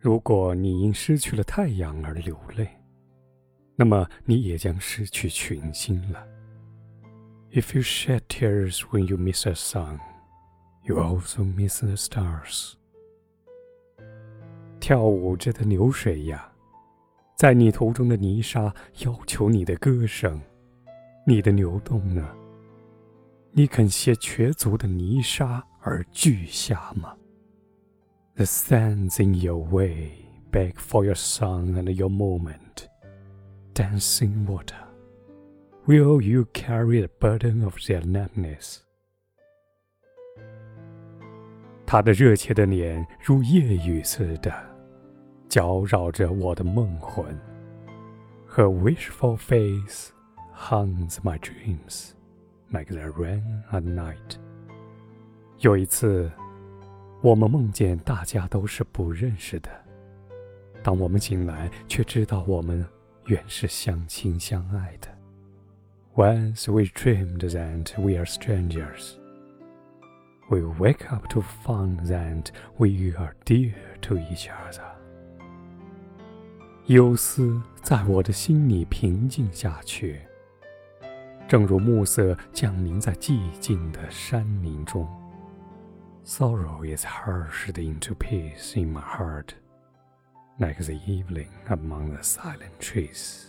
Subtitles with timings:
[0.00, 2.68] 如果你因失去了太阳而流泪，
[3.74, 6.24] 那么你也将失去群星了。
[7.50, 9.98] If you shed tears when you miss a sun,
[10.84, 12.74] you also miss the stars.
[14.78, 16.52] 跳舞着的流水呀，
[17.36, 20.40] 在你途中的泥沙要求你的歌声，
[21.26, 22.24] 你的流动呢？
[23.50, 27.16] 你肯携瘸足的泥沙而俱下吗
[28.37, 32.87] ？The sands in your way beg for your song and your moment.
[33.73, 34.87] Dancing water,
[35.87, 38.79] will you carry the burden of their numbness?
[41.85, 44.51] 他的热切的脸如夜雨似的
[45.47, 47.39] 搅扰着我的梦魂。
[48.49, 50.11] Her wishful face
[50.55, 52.13] haunts my dreams
[52.71, 54.37] like the rain at night。
[55.59, 56.31] 有一次，
[57.20, 59.68] 我们梦见大家都是不认识的，
[60.84, 62.86] 当我们醒来，却知道我们
[63.26, 65.08] 原是相亲相爱的。
[66.14, 69.14] Once we dreamed that we are strangers.
[70.48, 74.82] We wake up to find that we are dear to each other.
[76.86, 80.20] 忧思在我的心里平静下去，
[81.48, 85.06] 正如暮色降临在寂静的山林中。
[86.28, 89.54] Sorrow is hushed into peace in my heart
[90.60, 93.47] like the evening among the silent trees.